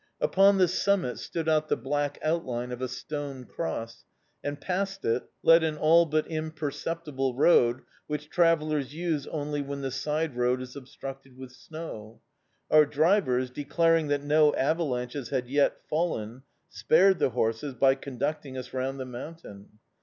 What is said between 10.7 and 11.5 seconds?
obstructed